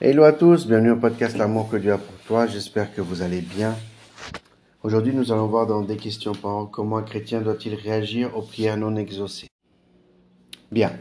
Hello 0.00 0.22
à 0.22 0.32
tous, 0.32 0.68
bienvenue 0.68 0.92
au 0.92 0.96
podcast 0.96 1.36
L'amour 1.36 1.68
que 1.68 1.76
Dieu 1.76 1.92
a 1.92 1.98
pour 1.98 2.14
toi. 2.24 2.46
J'espère 2.46 2.94
que 2.94 3.00
vous 3.00 3.20
allez 3.20 3.40
bien. 3.40 3.74
Aujourd'hui, 4.84 5.12
nous 5.12 5.32
allons 5.32 5.48
voir 5.48 5.66
dans 5.66 5.82
des 5.82 5.96
questions 5.96 6.36
par 6.36 6.70
comment 6.70 6.98
un 6.98 7.02
chrétien 7.02 7.40
doit-il 7.40 7.74
réagir 7.74 8.36
aux 8.36 8.42
prières 8.42 8.76
non 8.76 8.94
exaucées? 8.94 9.48
Bien. 10.70 10.92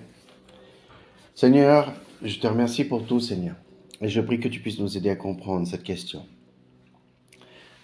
Seigneur, 1.36 1.94
je 2.24 2.40
te 2.40 2.48
remercie 2.48 2.86
pour 2.86 3.06
tout, 3.06 3.20
Seigneur. 3.20 3.54
Et 4.02 4.10
je 4.10 4.20
prie 4.20 4.40
que 4.40 4.48
tu 4.48 4.62
puisses 4.62 4.80
nous 4.80 4.98
aider 4.98 5.12
à 5.12 5.16
comprendre 5.16 5.68
cette 5.68 5.84
question. 5.84 6.26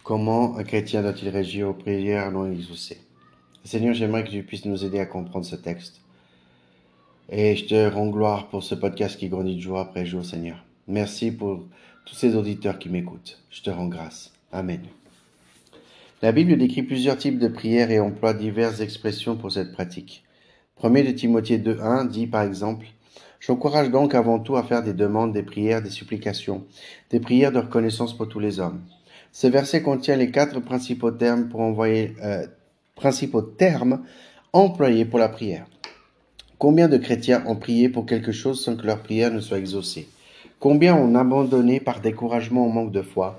Comment 0.02 0.58
un 0.58 0.64
chrétien 0.64 1.04
doit-il 1.04 1.30
réagir 1.30 1.70
aux 1.70 1.76
prières 1.76 2.32
non 2.32 2.52
exaucées? 2.52 3.02
Seigneur, 3.64 3.94
j'aimerais 3.94 4.24
que 4.24 4.32
tu 4.32 4.42
puisses 4.42 4.66
nous 4.66 4.84
aider 4.84 5.00
à 5.00 5.06
comprendre 5.06 5.46
ce 5.46 5.58
texte. 5.58 6.02
Et 7.30 7.56
je 7.56 7.66
te 7.66 7.94
rends 7.94 8.10
gloire 8.10 8.48
pour 8.48 8.64
ce 8.64 8.74
podcast 8.74 9.20
qui 9.20 9.30
grandit 9.30 9.62
jour 9.62 9.78
après 9.78 10.08
jour, 10.08 10.26
Seigneur. 10.26 10.58
Merci 10.88 11.32
pour 11.32 11.66
tous 12.06 12.16
ces 12.16 12.36
auditeurs 12.36 12.78
qui 12.78 12.90
m'écoutent. 12.90 13.40
Je 13.50 13.62
te 13.62 13.70
rends 13.70 13.88
grâce. 13.88 14.34
Amen. 14.52 14.82
La 16.22 16.32
Bible 16.32 16.58
décrit 16.58 16.84
plusieurs 16.84 17.18
types 17.18 17.40
de 17.40 17.48
prières 17.48 17.92
et 17.92 18.00
emploie 18.00 18.34
diverses 18.34 18.82
expressions 18.82 19.36
pour 19.38 19.52
cette 19.52 19.72
pratique. 19.72 20.24
1 20.82 20.90
de 20.90 21.12
Timothée 21.12 21.58
2.1 21.58 22.10
dit 22.10 22.28
par 22.28 22.44
exemple 22.44 22.86
J'encourage 23.40 23.92
donc 23.92 24.16
avant 24.16 24.40
tout 24.40 24.56
à 24.56 24.64
faire 24.64 24.84
des 24.84 24.94
demandes, 24.94 25.34
des 25.34 25.44
prières, 25.44 25.82
des 25.82 25.90
supplications, 25.90 26.66
des 27.10 27.20
prières 27.20 27.52
de 27.52 27.60
reconnaissance 27.60 28.16
pour 28.16 28.28
tous 28.28 28.40
les 28.40 28.60
hommes. 28.60 28.82
Ce 29.32 29.48
verset 29.48 29.82
contient 29.82 30.16
les 30.16 30.32
quatre 30.32 30.58
euh, 30.58 32.48
principaux 32.96 33.42
termes 33.42 34.04
employés 34.54 35.06
pour 35.06 35.20
la 35.20 35.30
prière. 35.30 35.66
Combien 36.58 36.88
de 36.88 36.98
chrétiens 36.98 37.44
ont 37.48 37.56
prié 37.56 37.90
pour 37.90 38.06
quelque 38.06 38.32
chose 38.32 38.64
sans 38.64 38.78
que 38.78 38.86
leur 38.86 39.02
prière 39.02 39.34
ne 39.34 39.42
soit 39.42 39.60
exaucée? 39.60 40.08
Combien 40.64 40.96
ont 40.96 41.14
abandonné 41.16 41.82
par 41.82 42.00
découragement 42.00 42.66
ou 42.66 42.72
manque 42.72 42.94
de 42.94 43.02
foi, 43.02 43.38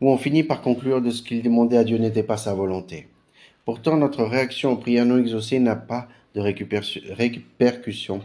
ou 0.00 0.08
ont 0.08 0.16
fini 0.16 0.44
par 0.44 0.62
conclure 0.62 1.02
de 1.02 1.10
ce 1.10 1.20
qu'ils 1.20 1.42
demandaient 1.42 1.78
à 1.78 1.82
Dieu 1.82 1.98
n'était 1.98 2.22
pas 2.22 2.36
sa 2.36 2.54
volonté. 2.54 3.08
Pourtant, 3.64 3.96
notre 3.96 4.22
réaction 4.22 4.70
aux 4.70 4.76
prières 4.76 5.04
non 5.04 5.18
exaucées 5.18 5.58
n'a 5.58 5.74
pas 5.74 6.06
de 6.36 6.40
répercussion 6.40 8.20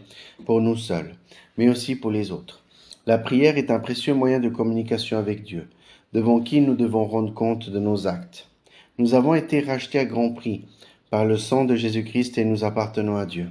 pour 0.46 0.62
nous 0.62 0.78
seuls, 0.78 1.16
mais 1.58 1.70
aussi 1.70 1.96
pour 1.96 2.12
les 2.12 2.32
autres. 2.32 2.64
La 3.08 3.18
prière 3.18 3.58
est 3.58 3.72
un 3.72 3.80
précieux 3.80 4.14
moyen 4.14 4.40
de 4.40 4.50
communication 4.50 5.18
avec 5.18 5.42
Dieu, 5.42 5.68
devant 6.14 6.40
qui 6.40 6.62
nous 6.62 6.76
devons 6.76 7.06
rendre 7.06 7.34
compte 7.34 7.72
de 7.72 7.80
nos 7.80 8.06
actes. 8.06 8.48
Nous 9.00 9.16
avons 9.16 9.34
été 9.34 9.60
rachetés 9.60 9.98
à 9.98 10.06
grand 10.06 10.30
prix 10.30 10.66
par 11.10 11.26
le 11.26 11.38
sang 11.38 11.66
de 11.66 11.76
Jésus-Christ 11.76 12.38
et 12.38 12.46
nous 12.46 12.64
appartenons 12.64 13.18
à 13.18 13.26
Dieu. 13.26 13.48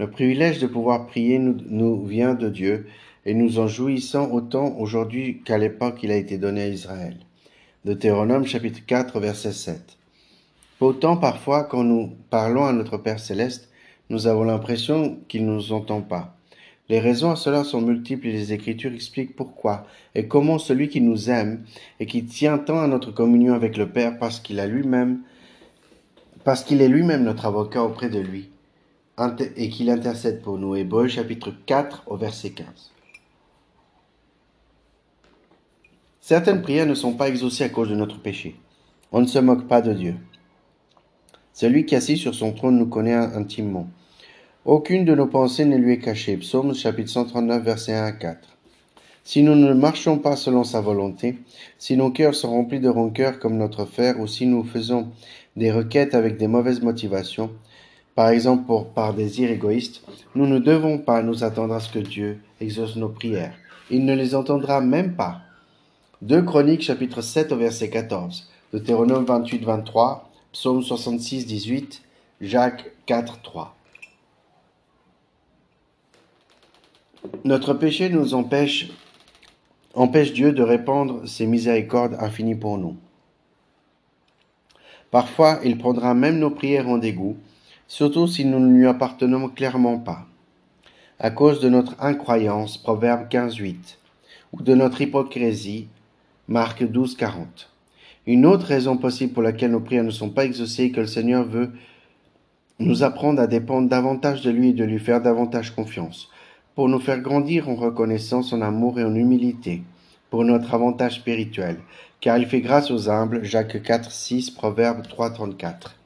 Le 0.00 0.10
privilège 0.10 0.58
de 0.58 0.66
pouvoir 0.66 1.06
prier 1.06 1.38
nous 1.38 2.04
vient 2.04 2.34
de 2.34 2.48
Dieu 2.48 2.86
et 3.26 3.34
nous 3.34 3.58
en 3.58 3.66
jouissons 3.66 4.30
autant 4.32 4.76
aujourd'hui 4.78 5.42
qu'à 5.44 5.58
l'époque 5.58 5.98
il 6.04 6.12
a 6.12 6.16
été 6.16 6.38
donné 6.38 6.62
à 6.62 6.68
Israël. 6.68 7.16
Deutéronome 7.84 8.46
chapitre 8.46 8.80
4 8.86 9.18
verset 9.18 9.52
7. 9.52 9.98
Autant 10.78 11.16
parfois 11.16 11.64
quand 11.64 11.82
nous 11.82 12.12
parlons 12.30 12.64
à 12.64 12.72
notre 12.72 12.98
Père 12.98 13.18
céleste, 13.18 13.68
nous 14.10 14.28
avons 14.28 14.44
l'impression 14.44 15.18
qu'il 15.26 15.44
ne 15.44 15.52
nous 15.52 15.72
entend 15.72 16.02
pas. 16.02 16.36
Les 16.88 17.00
raisons 17.00 17.32
à 17.32 17.36
cela 17.36 17.64
sont 17.64 17.80
multiples 17.80 18.28
et 18.28 18.32
les 18.32 18.52
Écritures 18.52 18.94
expliquent 18.94 19.34
pourquoi 19.34 19.88
et 20.14 20.28
comment 20.28 20.60
celui 20.60 20.88
qui 20.88 21.00
nous 21.00 21.28
aime 21.28 21.64
et 21.98 22.06
qui 22.06 22.24
tient 22.24 22.58
tant 22.58 22.80
à 22.80 22.86
notre 22.86 23.10
communion 23.10 23.54
avec 23.54 23.76
le 23.76 23.88
Père 23.88 24.20
parce 24.20 24.38
qu'il 24.38 24.60
a 24.60 24.68
lui-même, 24.68 25.22
parce 26.44 26.62
qu'il 26.62 26.80
est 26.80 26.88
lui-même 26.88 27.24
notre 27.24 27.46
avocat 27.46 27.82
auprès 27.82 28.08
de 28.08 28.20
lui 28.20 28.50
et 29.56 29.68
qu'il 29.68 29.90
intercède 29.90 30.42
pour 30.42 30.58
nous. 30.58 30.76
Hébreux 30.76 31.08
chapitre 31.08 31.52
4 31.66 32.04
au 32.06 32.16
verset 32.16 32.50
15. 32.50 32.92
Certaines 36.28 36.60
prières 36.60 36.86
ne 36.86 36.94
sont 36.96 37.12
pas 37.12 37.28
exaucées 37.28 37.62
à 37.62 37.68
cause 37.68 37.88
de 37.88 37.94
notre 37.94 38.18
péché. 38.18 38.56
On 39.12 39.20
ne 39.20 39.28
se 39.28 39.38
moque 39.38 39.68
pas 39.68 39.80
de 39.80 39.92
Dieu. 39.92 40.16
Celui 41.52 41.86
qui 41.86 41.94
assis 41.94 42.16
sur 42.16 42.34
son 42.34 42.50
trône 42.50 42.76
nous 42.76 42.88
connaît 42.88 43.14
intimement. 43.14 43.86
Aucune 44.64 45.04
de 45.04 45.14
nos 45.14 45.28
pensées 45.28 45.66
ne 45.66 45.76
lui 45.76 45.92
est 45.92 46.00
cachée. 46.00 46.36
Psaume 46.38 46.74
chapitre 46.74 47.10
139 47.10 47.62
verset 47.62 47.94
1 47.94 48.04
à 48.06 48.10
4. 48.10 48.40
Si 49.22 49.44
nous 49.44 49.54
ne 49.54 49.72
marchons 49.72 50.18
pas 50.18 50.34
selon 50.34 50.64
sa 50.64 50.80
volonté, 50.80 51.38
si 51.78 51.96
nos 51.96 52.10
cœurs 52.10 52.34
sont 52.34 52.50
remplis 52.50 52.80
de 52.80 52.88
rancœur 52.88 53.38
comme 53.38 53.56
notre 53.56 53.84
frère, 53.84 54.18
ou 54.18 54.26
si 54.26 54.46
nous 54.46 54.64
faisons 54.64 55.12
des 55.54 55.70
requêtes 55.70 56.16
avec 56.16 56.38
des 56.38 56.48
mauvaises 56.48 56.82
motivations, 56.82 57.52
par 58.16 58.30
exemple 58.30 58.64
par 58.96 59.14
désir 59.14 59.48
égoïste, 59.52 60.02
nous 60.34 60.48
ne 60.48 60.58
devons 60.58 60.98
pas 60.98 61.22
nous 61.22 61.44
attendre 61.44 61.74
à 61.74 61.78
ce 61.78 61.92
que 61.92 62.00
Dieu 62.00 62.40
exauce 62.60 62.96
nos 62.96 63.10
prières. 63.10 63.54
Il 63.92 64.04
ne 64.04 64.14
les 64.16 64.34
entendra 64.34 64.80
même 64.80 65.14
pas. 65.14 65.45
2 66.22 66.40
Chroniques 66.44 66.80
chapitre 66.80 67.20
7 67.20 67.52
au 67.52 67.58
verset 67.58 67.90
14, 67.90 68.48
Deutéronome 68.72 69.26
28 69.26 69.62
23, 69.62 70.30
Psaume 70.50 70.82
66 70.82 71.44
18, 71.44 72.02
Jacques 72.40 72.90
4 73.04 73.42
3. 73.42 73.76
Notre 77.44 77.74
péché 77.74 78.08
nous 78.08 78.32
empêche, 78.32 78.88
empêche 79.92 80.32
Dieu 80.32 80.52
de 80.52 80.62
répandre 80.62 81.28
ses 81.28 81.44
miséricordes 81.46 82.16
infinies 82.18 82.54
pour 82.54 82.78
nous. 82.78 82.96
Parfois, 85.10 85.60
il 85.64 85.76
prendra 85.76 86.14
même 86.14 86.38
nos 86.38 86.50
prières 86.50 86.88
en 86.88 86.96
dégoût, 86.96 87.36
surtout 87.88 88.26
si 88.26 88.46
nous 88.46 88.58
ne 88.58 88.74
lui 88.74 88.86
appartenons 88.86 89.50
clairement 89.50 89.98
pas. 89.98 90.24
À 91.18 91.30
cause 91.30 91.60
de 91.60 91.68
notre 91.68 91.94
incroyance, 92.02 92.78
Proverbe 92.78 93.28
15 93.28 93.56
8, 93.56 93.98
ou 94.54 94.62
de 94.62 94.74
notre 94.74 95.02
hypocrisie, 95.02 95.88
Marc 96.48 96.84
12, 96.84 97.16
40. 97.16 97.70
Une 98.28 98.46
autre 98.46 98.66
raison 98.66 98.96
possible 98.96 99.32
pour 99.32 99.42
laquelle 99.42 99.72
nos 99.72 99.80
prières 99.80 100.04
ne 100.04 100.10
sont 100.10 100.30
pas 100.30 100.44
exaucées 100.44 100.84
est 100.84 100.90
que 100.92 101.00
le 101.00 101.08
Seigneur 101.08 101.44
veut 101.44 101.72
nous 102.78 103.02
apprendre 103.02 103.42
à 103.42 103.48
dépendre 103.48 103.88
davantage 103.88 104.42
de 104.42 104.50
lui 104.50 104.68
et 104.68 104.72
de 104.72 104.84
lui 104.84 105.00
faire 105.00 105.20
davantage 105.20 105.74
confiance, 105.74 106.30
pour 106.76 106.88
nous 106.88 107.00
faire 107.00 107.20
grandir 107.20 107.68
en 107.68 107.74
reconnaissance, 107.74 108.52
en 108.52 108.62
amour 108.62 109.00
et 109.00 109.04
en 109.04 109.16
humilité, 109.16 109.82
pour 110.30 110.44
notre 110.44 110.72
avantage 110.72 111.16
spirituel, 111.16 111.78
car 112.20 112.38
il 112.38 112.46
fait 112.46 112.60
grâce 112.60 112.92
aux 112.92 113.10
humbles, 113.10 113.42
Jacques 113.42 113.82
4, 113.82 114.12
6, 114.12 114.50
Proverbe 114.50 115.02
3, 115.02 115.30
34. 115.30 115.96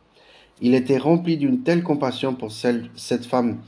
Il 0.62 0.74
était 0.74 0.96
rempli 0.96 1.36
d'une 1.36 1.62
telle 1.64 1.82
compassion 1.82 2.34
pour 2.34 2.50
cette 2.50 3.26
femme 3.26 3.58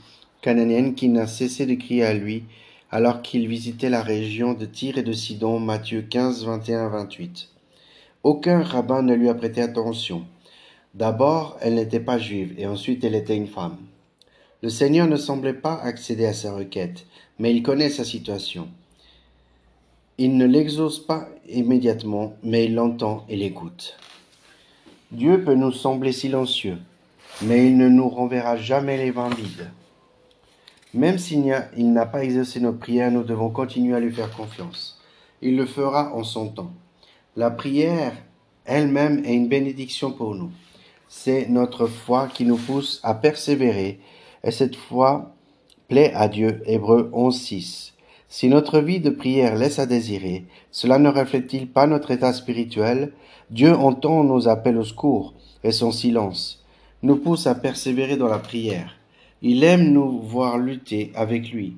cananéenne 0.41 0.95
qui 0.95 1.09
n'a 1.09 1.27
cessé 1.27 1.67
de 1.67 1.75
crier 1.75 2.03
à 2.03 2.15
lui 2.15 2.45
alors 2.93 3.23
qu'il 3.23 3.47
visitait 3.47 3.89
la 3.89 4.03
région 4.03 4.53
de 4.53 4.67
Tyr 4.67 4.99
et 4.99 5.01
de 5.01 5.13
Sidon, 5.13 5.59
Matthieu 5.59 6.03
15, 6.03 6.45
21, 6.45 6.89
28. 6.89 7.49
Aucun 8.21 8.61
rabbin 8.61 9.01
ne 9.01 9.15
lui 9.15 9.29
a 9.29 9.33
prêté 9.33 9.63
attention. 9.63 10.25
D'abord, 10.93 11.57
elle 11.59 11.73
n'était 11.73 11.99
pas 11.99 12.19
juive, 12.19 12.53
et 12.55 12.67
ensuite 12.67 13.03
elle 13.03 13.15
était 13.15 13.35
une 13.35 13.47
femme. 13.47 13.77
Le 14.61 14.69
Seigneur 14.69 15.07
ne 15.07 15.15
semblait 15.15 15.55
pas 15.55 15.73
accéder 15.81 16.27
à 16.27 16.33
sa 16.33 16.53
requête, 16.53 17.07
mais 17.39 17.51
il 17.51 17.63
connaît 17.63 17.89
sa 17.89 18.03
situation. 18.03 18.67
Il 20.19 20.37
ne 20.37 20.45
l'exauce 20.45 20.99
pas 20.99 21.27
immédiatement, 21.49 22.35
mais 22.43 22.65
il 22.65 22.75
l'entend 22.75 23.25
et 23.27 23.35
l'écoute. 23.35 23.97
Dieu 25.11 25.43
peut 25.43 25.55
nous 25.55 25.71
sembler 25.71 26.11
silencieux, 26.11 26.77
mais 27.41 27.65
il 27.65 27.75
ne 27.75 27.89
nous 27.89 28.07
renverra 28.07 28.55
jamais 28.55 28.97
les 28.97 29.09
vins 29.09 29.33
vides. 29.33 29.71
Même 30.93 31.17
s'il 31.17 31.43
n'a 31.45 32.05
pas 32.05 32.23
exaucé 32.23 32.59
nos 32.59 32.73
prières, 32.73 33.11
nous 33.11 33.23
devons 33.23 33.49
continuer 33.49 33.95
à 33.95 33.99
lui 33.99 34.11
faire 34.11 34.31
confiance. 34.31 35.01
Il 35.41 35.57
le 35.57 35.65
fera 35.65 36.13
en 36.13 36.23
son 36.23 36.49
temps. 36.49 36.71
La 37.35 37.49
prière 37.49 38.13
elle-même 38.65 39.23
est 39.25 39.33
une 39.33 39.47
bénédiction 39.47 40.11
pour 40.11 40.35
nous. 40.35 40.51
C'est 41.09 41.49
notre 41.49 41.87
foi 41.87 42.27
qui 42.27 42.45
nous 42.45 42.57
pousse 42.57 42.99
à 43.03 43.13
persévérer, 43.13 43.99
et 44.43 44.51
cette 44.51 44.75
foi 44.75 45.33
plaît 45.87 46.13
à 46.13 46.27
Dieu. 46.27 46.61
Hébreu 46.65 47.09
11.6. 47.13 47.91
Si 48.29 48.47
notre 48.47 48.79
vie 48.79 48.99
de 48.99 49.09
prière 49.09 49.55
laisse 49.55 49.79
à 49.79 49.85
désirer, 49.85 50.45
cela 50.71 50.97
ne 50.97 51.09
reflète-t-il 51.09 51.67
pas 51.67 51.87
notre 51.87 52.11
état 52.11 52.33
spirituel? 52.33 53.13
Dieu 53.51 53.75
entend 53.75 54.23
nos 54.23 54.47
appels 54.47 54.77
au 54.77 54.83
secours, 54.83 55.33
et 55.63 55.71
son 55.71 55.91
silence 55.91 56.63
nous 57.03 57.17
pousse 57.17 57.47
à 57.47 57.55
persévérer 57.55 58.15
dans 58.15 58.29
la 58.29 58.39
prière. 58.39 58.95
Il 59.45 59.65
aime 59.65 59.91
nous 59.91 60.21
voir 60.21 60.57
lutter 60.57 61.11
avec 61.15 61.51
lui. 61.51 61.75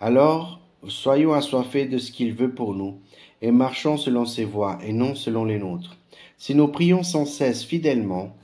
Alors, 0.00 0.60
soyons 0.86 1.32
assoiffés 1.32 1.86
de 1.86 1.98
ce 1.98 2.12
qu'il 2.12 2.32
veut 2.32 2.54
pour 2.54 2.74
nous, 2.74 3.00
et 3.42 3.50
marchons 3.50 3.96
selon 3.96 4.24
ses 4.24 4.44
voies 4.44 4.78
et 4.84 4.92
non 4.92 5.16
selon 5.16 5.44
les 5.44 5.58
nôtres. 5.58 5.96
Si 6.38 6.54
nous 6.54 6.68
prions 6.68 7.02
sans 7.02 7.26
cesse 7.26 7.64
fidèlement, 7.64 8.36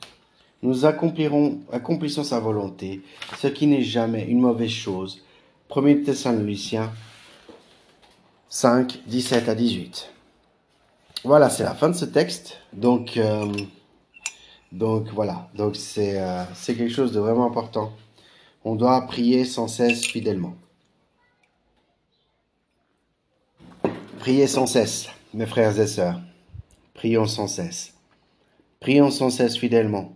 nous 0.63 0.87
accomplirons, 0.87 1.61
accomplissons 1.73 2.25
sa 2.25 2.41
volonté, 2.41 3.01
ce 3.39 3.47
qui 3.47 3.69
n'est 3.69 3.83
jamais 3.83 4.25
une 4.25 4.41
mauvaise 4.41 4.71
chose. 4.71 5.23
1 5.75 6.03
Thessaloniciens 6.05 6.91
5, 8.49 9.03
17 9.07 9.49
à 9.49 9.55
18. 9.55 10.13
Voilà, 11.23 11.49
c'est 11.49 11.63
la 11.63 11.75
fin 11.75 11.91
de 11.91 11.95
ce 11.95 12.07
texte. 12.07 12.59
Donc, 12.73 13.17
euh, 13.17 13.53
donc 14.73 15.07
voilà, 15.15 15.49
donc 15.55 15.77
euh, 15.99 16.45
c'est 16.55 16.75
quelque 16.75 16.93
chose 16.93 17.13
de 17.13 17.21
vraiment 17.21 17.47
important. 17.47 17.93
On 18.65 18.75
doit 18.75 19.07
prier 19.07 19.45
sans 19.45 19.69
cesse 19.69 20.05
fidèlement. 20.05 20.57
Priez 24.19 24.47
sans 24.47 24.67
cesse, 24.67 25.09
mes 25.33 25.47
frères 25.47 25.79
et 25.79 25.87
sœurs. 25.87 26.21
Prions 26.95 27.27
sans 27.27 27.47
cesse. 27.47 27.95
Prions 28.81 29.11
sans 29.11 29.31
cesse 29.31 29.57
fidèlement. 29.57 30.13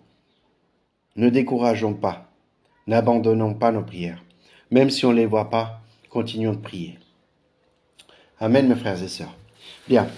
Ne 1.17 1.31
décourageons 1.31 1.94
pas. 1.94 2.29
N'abandonnons 2.87 3.55
pas 3.55 3.71
nos 3.71 3.83
prières. 3.83 4.23
Même 4.71 4.91
si 4.91 5.06
on 5.06 5.11
ne 5.12 5.17
les 5.17 5.27
voit 5.27 5.50
pas, 5.50 5.81
continuons 6.11 6.53
de 6.53 6.59
prier. 6.59 6.99
Amen, 8.41 8.69
mes 8.69 8.75
frères 8.75 9.03
et 9.03 9.09
sœurs. 9.09 9.37
Bien. 9.88 10.09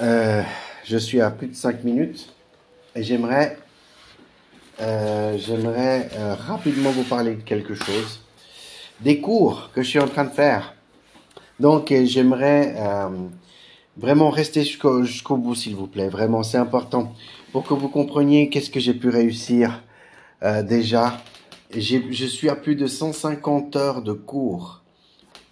Euh, 0.00 0.42
je 0.84 0.96
suis 0.96 1.20
à 1.20 1.30
plus 1.30 1.48
de 1.48 1.54
cinq 1.54 1.82
minutes 1.82 2.32
et 2.94 3.02
j'aimerais 3.02 3.58
euh, 4.80 5.36
j'aimerais 5.38 6.08
euh, 6.14 6.34
rapidement 6.34 6.90
vous 6.90 7.04
parler 7.04 7.34
de 7.34 7.42
quelque 7.42 7.74
chose. 7.74 8.20
Des 9.00 9.20
cours 9.20 9.70
que 9.74 9.82
je 9.82 9.88
suis 9.88 10.00
en 10.00 10.08
train 10.08 10.24
de 10.24 10.30
faire. 10.30 10.74
Donc, 11.60 11.92
j'aimerais 12.04 12.74
vraiment 13.96 14.30
rester 14.30 14.64
jusqu'au 14.64 15.36
bout, 15.36 15.54
s'il 15.54 15.76
vous 15.76 15.86
plaît. 15.86 16.08
Vraiment, 16.08 16.42
c'est 16.42 16.58
important 16.58 17.12
pour 17.52 17.64
que 17.64 17.74
vous 17.74 17.88
compreniez 17.88 18.48
qu'est-ce 18.50 18.70
que 18.70 18.80
j'ai 18.80 18.94
pu 18.94 19.08
réussir 19.08 19.82
déjà. 20.64 21.18
Je 21.72 22.26
suis 22.26 22.48
à 22.48 22.56
plus 22.56 22.74
de 22.76 22.86
150 22.86 23.76
heures 23.76 24.02
de 24.02 24.12
cours, 24.12 24.82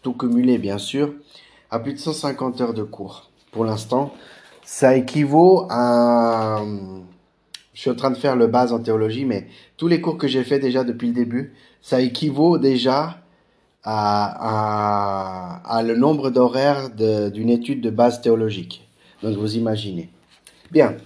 tout 0.03 0.13
cumulé 0.13 0.59
bien 0.59 0.79
sûr, 0.79 1.13
à 1.71 1.79
plus 1.79 1.95
de 1.95 1.99
150 1.99 2.61
heures 2.61 2.75
de 2.75 2.83
cours 2.83 3.31
pour 3.53 3.65
l'instant. 3.65 4.13
Ça 4.65 4.97
équivaut 4.97 5.67
à 5.71 6.63
je 7.73 7.81
suis 7.81 7.91
en 7.91 7.95
train 7.95 8.11
de 8.11 8.17
faire 8.17 8.37
le 8.37 8.47
base 8.47 8.73
en 8.73 8.81
théologie, 8.81 9.25
mais 9.25 9.47
tous 9.77 9.89
les 9.89 10.01
cours 10.01 10.19
que 10.19 10.29
j'ai 10.29 10.45
fait 10.45 10.59
déjà 10.59 10.85
depuis 10.85 11.09
le 11.09 11.15
début, 11.15 11.55
ça 11.81 12.01
équivaut 12.01 12.59
déjà 12.59 13.19
à, 13.85 15.83
le 15.85 15.97
nombre 15.97 16.31
d'horaires 16.31 16.91
d'une 16.91 17.51
étude 17.51 17.81
de 17.81 17.91
base 17.91 18.21
théologique. 18.21 18.87
Donc 19.23 19.37
vous 19.37 19.57
imaginez. 19.57 20.11
Bien. 20.71 20.97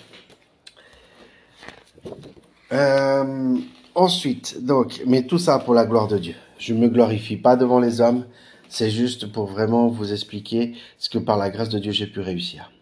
Euh, 2.73 3.57
ensuite, 3.95 4.65
donc, 4.65 5.03
mais 5.07 5.23
tout 5.23 5.39
ça 5.39 5.59
pour 5.59 5.75
la 5.75 5.87
gloire 5.87 6.09
de 6.09 6.19
Dieu. 6.19 6.35
Je 6.59 6.75
ne 6.75 6.81
me 6.81 6.89
glorifie 6.89 7.37
pas 7.37 7.57
devant 7.57 7.81
les 7.81 8.01
hommes, 8.01 8.25
c'est 8.69 8.91
juste 8.91 9.31
pour 9.31 9.47
vraiment 9.47 9.89
vous 9.89 10.13
expliquer 10.13 10.75
ce 10.99 11.09
que 11.09 11.19
par 11.19 11.37
la 11.37 11.51
grâce 11.51 11.69
de 11.69 11.79
Dieu 11.79 11.93
j'ai 11.93 12.07
pu 12.07 12.21
réussir. 12.21 12.73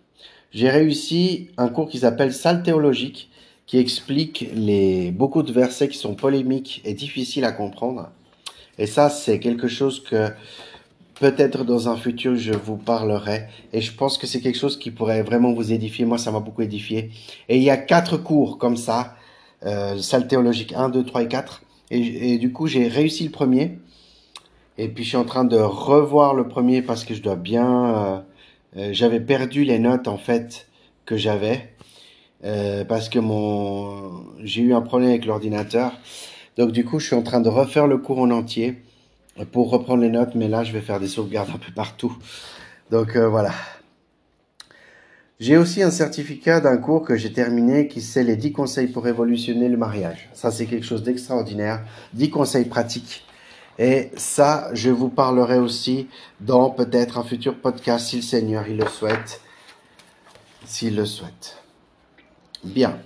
J'ai 0.52 0.70
réussi 0.70 1.50
un 1.56 1.68
cours 1.68 1.88
qui 1.88 1.98
s'appelle 1.98 2.32
Salle 2.32 2.62
théologique, 2.62 3.30
qui 3.66 3.78
explique 3.78 4.48
les, 4.54 5.10
beaucoup 5.10 5.42
de 5.42 5.52
versets 5.52 5.88
qui 5.88 5.98
sont 5.98 6.14
polémiques 6.14 6.82
et 6.84 6.94
difficiles 6.94 7.44
à 7.44 7.52
comprendre. 7.52 8.10
Et 8.78 8.86
ça, 8.86 9.08
c'est 9.08 9.38
quelque 9.38 9.68
chose 9.68 10.02
que 10.02 10.30
peut-être 11.20 11.64
dans 11.64 11.88
un 11.88 11.96
futur, 11.96 12.36
je 12.36 12.52
vous 12.52 12.76
parlerai. 12.76 13.46
Et 13.72 13.80
je 13.80 13.92
pense 13.92 14.18
que 14.18 14.26
c'est 14.26 14.40
quelque 14.40 14.58
chose 14.58 14.78
qui 14.78 14.90
pourrait 14.90 15.22
vraiment 15.22 15.52
vous 15.52 15.72
édifier. 15.72 16.04
Moi, 16.04 16.18
ça 16.18 16.30
m'a 16.30 16.40
beaucoup 16.40 16.62
édifié. 16.62 17.10
Et 17.48 17.56
il 17.56 17.62
y 17.62 17.70
a 17.70 17.76
quatre 17.76 18.16
cours 18.16 18.58
comme 18.58 18.76
ça, 18.76 19.14
euh, 19.64 19.98
salle 19.98 20.28
théologique 20.28 20.72
1, 20.76 20.88
2, 20.90 21.04
3 21.04 21.22
et 21.22 21.28
4. 21.28 21.62
Et, 21.90 22.38
du 22.38 22.50
coup, 22.52 22.66
j'ai 22.66 22.88
réussi 22.88 23.24
le 23.24 23.30
premier. 23.30 23.78
Et 24.78 24.88
puis, 24.88 25.04
je 25.04 25.10
suis 25.10 25.16
en 25.16 25.24
train 25.24 25.44
de 25.44 25.56
revoir 25.56 26.34
le 26.34 26.48
premier 26.48 26.82
parce 26.82 27.04
que 27.04 27.14
je 27.14 27.22
dois 27.22 27.36
bien... 27.36 27.94
Euh, 27.94 28.18
euh 28.76 28.88
j'avais 28.92 29.20
perdu 29.20 29.64
les 29.64 29.78
notes, 29.78 30.08
en 30.08 30.18
fait, 30.18 30.66
que 31.06 31.16
j'avais. 31.16 31.73
Euh, 32.44 32.84
parce 32.84 33.08
que 33.08 33.18
mon 33.18 34.22
j'ai 34.42 34.62
eu 34.62 34.74
un 34.74 34.82
problème 34.82 35.10
avec 35.10 35.24
l'ordinateur. 35.24 35.92
Donc 36.56 36.72
du 36.72 36.84
coup, 36.84 36.98
je 36.98 37.06
suis 37.06 37.16
en 37.16 37.22
train 37.22 37.40
de 37.40 37.48
refaire 37.48 37.86
le 37.86 37.98
cours 37.98 38.18
en 38.20 38.30
entier 38.30 38.82
pour 39.52 39.70
reprendre 39.70 40.02
les 40.02 40.10
notes, 40.10 40.34
mais 40.34 40.48
là, 40.48 40.62
je 40.62 40.72
vais 40.72 40.80
faire 40.80 41.00
des 41.00 41.08
sauvegardes 41.08 41.50
un 41.50 41.58
peu 41.58 41.72
partout. 41.72 42.16
Donc 42.90 43.16
euh, 43.16 43.28
voilà. 43.28 43.52
J'ai 45.40 45.56
aussi 45.56 45.82
un 45.82 45.90
certificat 45.90 46.60
d'un 46.60 46.76
cours 46.76 47.02
que 47.02 47.16
j'ai 47.16 47.32
terminé 47.32 47.88
qui 47.88 48.00
c'est 48.00 48.22
les 48.22 48.36
10 48.36 48.52
conseils 48.52 48.86
pour 48.86 49.02
révolutionner 49.02 49.68
le 49.68 49.76
mariage. 49.76 50.28
Ça, 50.32 50.52
c'est 50.52 50.66
quelque 50.66 50.86
chose 50.86 51.02
d'extraordinaire. 51.02 51.84
10 52.12 52.30
conseils 52.30 52.66
pratiques. 52.66 53.24
Et 53.78 54.10
ça, 54.16 54.70
je 54.72 54.90
vous 54.90 55.08
parlerai 55.08 55.58
aussi 55.58 56.08
dans 56.40 56.70
peut-être 56.70 57.18
un 57.18 57.24
futur 57.24 57.56
podcast 57.56 58.06
si 58.06 58.16
le 58.16 58.22
Seigneur 58.22 58.68
il 58.68 58.76
le 58.76 58.86
souhaite. 58.86 59.40
S'il 60.64 60.94
le 60.94 61.04
souhaite. 61.04 61.63
Bien. 62.64 62.98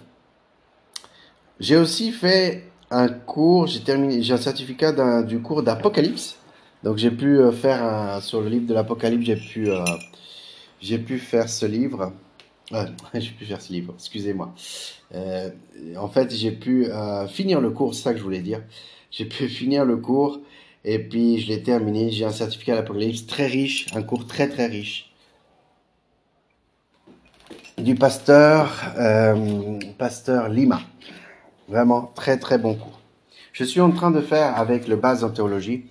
J'ai 1.58 1.76
aussi 1.76 2.12
fait 2.12 2.70
un 2.92 3.08
cours, 3.08 3.66
j'ai 3.66 3.80
terminé, 3.80 4.22
j'ai 4.22 4.32
un 4.32 4.38
certificat 4.38 5.22
du 5.22 5.40
cours 5.40 5.64
d'Apocalypse. 5.64 6.36
Donc 6.84 6.96
j'ai 6.96 7.10
pu 7.10 7.38
euh, 7.38 7.50
faire 7.50 8.22
sur 8.22 8.40
le 8.40 8.48
livre 8.48 8.66
de 8.66 8.74
l'Apocalypse, 8.74 9.26
j'ai 9.26 9.36
pu, 9.36 9.68
euh, 9.68 9.84
j'ai 10.80 10.98
pu 10.98 11.18
faire 11.18 11.48
ce 11.48 11.66
livre. 11.66 12.12
Euh, 12.72 12.86
j'ai 13.14 13.30
pu 13.30 13.46
faire 13.46 13.60
ce 13.60 13.72
livre, 13.72 13.94
excusez-moi. 13.96 14.54
En 15.96 16.08
fait, 16.08 16.32
j'ai 16.32 16.52
pu 16.52 16.86
finir 17.28 17.60
le 17.60 17.70
cours, 17.70 17.94
c'est 17.94 18.02
ça 18.02 18.12
que 18.12 18.18
je 18.18 18.24
voulais 18.24 18.42
dire. 18.42 18.62
J'ai 19.10 19.24
pu 19.24 19.48
finir 19.48 19.84
le 19.84 19.96
cours 19.96 20.40
et 20.84 21.00
puis 21.00 21.40
je 21.40 21.48
l'ai 21.48 21.64
terminé. 21.64 22.12
J'ai 22.12 22.24
un 22.24 22.30
certificat 22.30 22.76
d'Apocalypse 22.76 23.26
très 23.26 23.48
riche, 23.48 23.86
un 23.92 24.02
cours 24.02 24.26
très 24.28 24.48
très 24.48 24.66
riche 24.66 25.07
du 27.78 27.94
pasteur, 27.94 28.92
euh, 28.98 29.78
pasteur 29.98 30.48
Lima. 30.48 30.80
Vraiment 31.68 32.10
très 32.14 32.38
très 32.38 32.58
bon 32.58 32.74
cours. 32.74 33.00
Je 33.52 33.64
suis 33.64 33.80
en 33.80 33.90
train 33.90 34.10
de 34.10 34.20
faire 34.20 34.58
avec 34.58 34.88
le 34.88 34.96
base 34.96 35.24
en 35.24 35.30
théologie, 35.30 35.84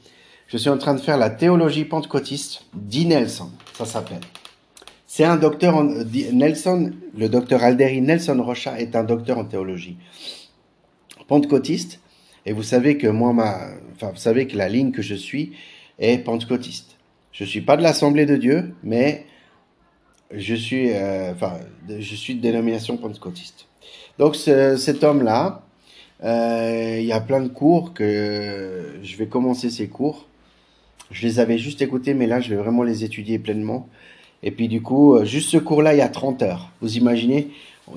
je 0.47 0.57
suis 0.57 0.69
en 0.69 0.77
train 0.77 0.93
de 0.93 1.01
faire 1.01 1.17
la 1.17 1.29
théologie 1.29 1.85
pentecôtiste 1.85 2.63
d'Inelson, 2.73 3.51
ça 3.73 3.85
s'appelle. 3.85 4.21
C'est 5.05 5.23
un 5.23 5.37
docteur 5.37 5.75
en, 5.75 5.83
Nelson, 5.83 6.91
le 7.17 7.29
docteur 7.29 7.63
Alderi 7.63 8.01
Nelson 8.01 8.41
Rocha 8.43 8.79
est 8.79 8.95
un 8.95 9.03
docteur 9.03 9.37
en 9.37 9.45
théologie 9.45 9.97
pentecôtiste. 11.27 11.99
Et 12.45 12.53
vous 12.53 12.63
savez 12.63 12.97
que 12.97 13.07
moi, 13.07 13.33
ma, 13.33 13.57
enfin, 13.95 14.11
vous 14.11 14.19
savez 14.19 14.47
que 14.47 14.57
la 14.57 14.69
ligne 14.69 14.91
que 14.91 15.01
je 15.01 15.15
suis 15.15 15.53
est 15.99 16.19
pentecôtiste. 16.19 16.95
Je 17.31 17.43
suis 17.43 17.61
pas 17.61 17.77
de 17.77 17.83
l'Assemblée 17.83 18.25
de 18.25 18.37
Dieu, 18.37 18.73
mais 18.83 19.25
je 20.31 20.55
suis, 20.55 20.91
euh, 20.91 21.31
enfin, 21.31 21.53
je 21.87 22.15
suis 22.15 22.35
de 22.35 22.41
dénomination 22.41 22.97
pentecôtiste. 22.97 23.67
Donc 24.19 24.35
cet 24.35 25.03
homme-là, 25.03 25.63
euh, 26.23 26.97
il 26.99 27.05
y 27.05 27.11
a 27.11 27.19
plein 27.19 27.41
de 27.41 27.47
cours 27.47 27.93
que 27.93 28.95
je 29.03 29.17
vais 29.17 29.27
commencer 29.27 29.69
ces 29.69 29.87
cours. 29.87 30.25
Je 31.11 31.25
les 31.25 31.39
avais 31.39 31.57
juste 31.57 31.81
écoutés, 31.81 32.13
mais 32.13 32.27
là, 32.27 32.41
je 32.41 32.49
vais 32.49 32.61
vraiment 32.61 32.83
les 32.83 33.03
étudier 33.03 33.39
pleinement. 33.39 33.87
Et 34.43 34.51
puis 34.51 34.67
du 34.67 34.81
coup, 34.81 35.15
euh, 35.15 35.25
juste 35.25 35.49
ce 35.49 35.57
cours-là, 35.57 35.93
il 35.93 35.99
y 35.99 36.01
a 36.01 36.09
30 36.09 36.41
heures. 36.43 36.71
Vous 36.81 36.97
imaginez 36.97 37.47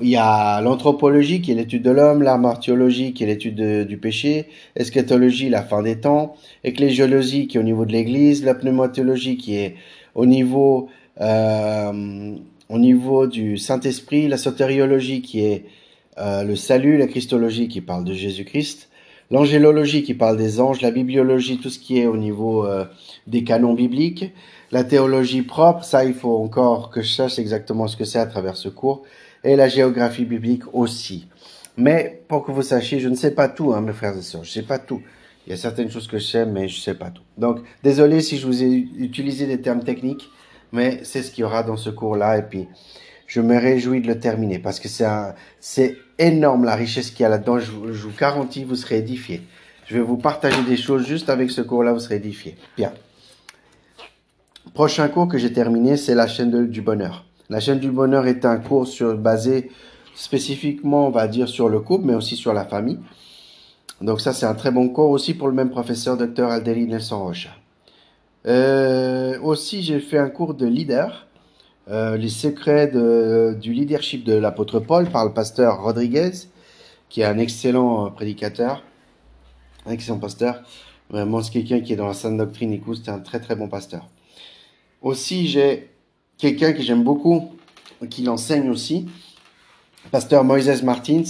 Il 0.01 0.07
y 0.07 0.15
a 0.15 0.61
l'anthropologie 0.61 1.41
qui 1.41 1.51
est 1.51 1.55
l'étude 1.55 1.83
de 1.83 1.91
l'homme, 1.91 2.23
la 2.23 2.37
martiologie 2.37 3.13
qui 3.13 3.23
est 3.23 3.27
l'étude 3.27 3.85
du 3.85 3.97
péché, 3.97 4.47
eschatologie, 4.77 5.49
la 5.49 5.63
fin 5.63 5.83
des 5.83 5.99
temps, 5.99 6.35
ecclésiologie 6.63 7.47
qui 7.47 7.57
est 7.57 7.59
au 7.59 7.63
niveau 7.63 7.85
de 7.85 7.91
l'Église, 7.91 8.45
la 8.45 8.55
pneumatologie 8.55 9.37
qui 9.37 9.57
est 9.57 9.75
au 10.15 10.25
niveau 10.25 10.89
au 11.19 12.77
niveau 12.79 13.27
du 13.27 13.57
Saint-Esprit, 13.57 14.27
la 14.27 14.37
sotériologie 14.37 15.21
qui 15.21 15.43
est 15.45 15.65
euh, 16.17 16.43
le 16.43 16.55
salut, 16.55 16.97
la 16.97 17.07
christologie 17.07 17.67
qui 17.67 17.81
parle 17.81 18.03
de 18.03 18.13
Jésus-Christ, 18.13 18.89
l'angélologie 19.29 20.03
qui 20.03 20.13
parle 20.13 20.37
des 20.37 20.59
anges, 20.59 20.81
la 20.81 20.91
bibliologie, 20.91 21.57
tout 21.57 21.69
ce 21.69 21.79
qui 21.79 21.99
est 21.99 22.05
au 22.05 22.17
niveau 22.17 22.65
euh, 22.65 22.85
des 23.27 23.43
canons 23.43 23.73
bibliques, 23.73 24.33
la 24.71 24.83
théologie 24.83 25.41
propre, 25.41 25.83
ça 25.83 26.03
il 26.03 26.13
faut 26.13 26.37
encore 26.37 26.89
que 26.89 27.01
je 27.01 27.11
sache 27.11 27.39
exactement 27.39 27.87
ce 27.87 27.95
que 27.95 28.03
c'est 28.03 28.19
à 28.19 28.25
travers 28.25 28.57
ce 28.57 28.67
cours, 28.67 29.03
et 29.43 29.55
la 29.55 29.69
géographie 29.69 30.25
biblique 30.25 30.63
aussi. 30.73 31.27
Mais 31.77 32.21
pour 32.27 32.45
que 32.45 32.51
vous 32.51 32.61
sachiez, 32.61 32.99
je 32.99 33.07
ne 33.07 33.15
sais 33.15 33.31
pas 33.31 33.47
tout, 33.47 33.73
hein, 33.73 33.81
mes 33.81 33.93
frères 33.93 34.17
et 34.17 34.21
sœurs, 34.21 34.43
je 34.43 34.51
sais 34.51 34.63
pas 34.63 34.79
tout. 34.79 35.01
Il 35.47 35.49
y 35.49 35.53
a 35.53 35.57
certaines 35.57 35.89
choses 35.89 36.07
que 36.07 36.19
je 36.19 36.25
sais, 36.25 36.45
mais 36.45 36.67
je 36.67 36.79
sais 36.79 36.93
pas 36.93 37.09
tout. 37.09 37.23
Donc, 37.37 37.59
désolé 37.83 38.21
si 38.21 38.37
je 38.37 38.45
vous 38.45 38.63
ai 38.63 38.67
utilisé 38.97 39.47
des 39.47 39.59
termes 39.59 39.83
techniques 39.83 40.29
mais 40.71 41.01
c'est 41.03 41.23
ce 41.23 41.31
qu'il 41.31 41.41
y 41.41 41.43
aura 41.43 41.63
dans 41.63 41.77
ce 41.77 41.89
cours-là. 41.89 42.37
Et 42.37 42.43
puis, 42.43 42.67
je 43.27 43.41
me 43.41 43.57
réjouis 43.57 44.01
de 44.01 44.07
le 44.07 44.19
terminer 44.19 44.59
parce 44.59 44.79
que 44.79 44.87
c'est 45.59 45.97
énorme 46.19 46.65
la 46.65 46.75
richesse 46.75 47.11
qu'il 47.11 47.23
y 47.23 47.25
a 47.25 47.29
là-dedans. 47.29 47.59
Je, 47.59 47.71
vous 47.71 48.11
garantis, 48.17 48.63
vous 48.63 48.75
serez 48.75 48.97
édifiés. 48.97 49.41
Je 49.87 49.95
vais 49.95 50.01
vous 50.01 50.17
partager 50.17 50.61
des 50.63 50.77
choses 50.77 51.05
juste 51.05 51.29
avec 51.29 51.51
ce 51.51 51.61
cours-là, 51.61 51.93
vous 51.93 51.99
serez 51.99 52.15
édifiés. 52.15 52.57
Bien. 52.77 52.93
Prochain 54.73 55.07
cours 55.09 55.27
que 55.27 55.37
j'ai 55.37 55.51
terminé, 55.51 55.97
c'est 55.97 56.15
la 56.15 56.27
chaîne 56.27 56.67
du 56.67 56.81
bonheur. 56.81 57.25
La 57.49 57.59
chaîne 57.59 57.79
du 57.79 57.91
bonheur 57.91 58.27
est 58.27 58.45
un 58.45 58.57
cours 58.57 58.87
sur, 58.87 59.17
basé 59.17 59.71
spécifiquement, 60.15 61.07
on 61.07 61.09
va 61.09 61.27
dire, 61.27 61.49
sur 61.49 61.67
le 61.67 61.79
couple, 61.79 62.05
mais 62.05 62.13
aussi 62.13 62.35
sur 62.35 62.53
la 62.53 62.65
famille. 62.65 62.99
Donc 64.01 64.21
ça, 64.21 64.33
c'est 64.33 64.45
un 64.45 64.55
très 64.55 64.71
bon 64.71 64.89
cours 64.89 65.09
aussi 65.09 65.33
pour 65.33 65.47
le 65.47 65.53
même 65.53 65.69
professeur, 65.69 66.17
Dr. 66.17 66.45
Aldeli 66.45 66.87
Nelson 66.87 67.23
Rocha. 67.23 67.49
Euh, 68.47 69.39
aussi, 69.41 69.83
j'ai 69.83 69.99
fait 69.99 70.17
un 70.17 70.29
cours 70.29 70.53
de 70.53 70.65
leader, 70.65 71.27
euh, 71.89 72.17
les 72.17 72.29
secrets 72.29 72.87
de, 72.87 73.55
du 73.59 73.73
leadership 73.73 74.23
de 74.23 74.33
l'apôtre 74.33 74.79
Paul 74.79 75.09
par 75.09 75.25
le 75.25 75.33
pasteur 75.33 75.81
Rodriguez, 75.83 76.31
qui 77.09 77.21
est 77.21 77.25
un 77.25 77.37
excellent 77.37 78.09
prédicateur, 78.11 78.83
un 79.85 79.91
excellent 79.91 80.19
pasteur. 80.19 80.63
Vraiment, 81.09 81.41
c'est 81.41 81.51
quelqu'un 81.51 81.81
qui 81.81 81.93
est 81.93 81.97
dans 81.97 82.07
la 82.07 82.13
sainte 82.13 82.37
doctrine. 82.37 82.71
Écoute, 82.71 83.01
c'est 83.03 83.11
un 83.11 83.19
très 83.19 83.39
très 83.39 83.55
bon 83.55 83.67
pasteur. 83.67 84.07
Aussi, 85.01 85.47
j'ai 85.47 85.89
quelqu'un 86.37 86.73
que 86.73 86.81
j'aime 86.81 87.03
beaucoup, 87.03 87.51
qui 88.09 88.23
l'enseigne 88.23 88.69
aussi, 88.69 89.07
pasteur 90.09 90.43
Moïse 90.43 90.81
Martins, 90.83 91.23